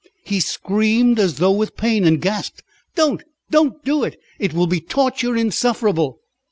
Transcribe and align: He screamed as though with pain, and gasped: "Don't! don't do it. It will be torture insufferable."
He 0.23 0.39
screamed 0.39 1.19
as 1.19 1.35
though 1.35 1.51
with 1.51 1.77
pain, 1.77 2.05
and 2.07 2.19
gasped: 2.19 2.63
"Don't! 2.95 3.21
don't 3.51 3.85
do 3.85 4.03
it. 4.03 4.19
It 4.39 4.51
will 4.51 4.65
be 4.65 4.81
torture 4.81 5.37
insufferable." 5.37 6.19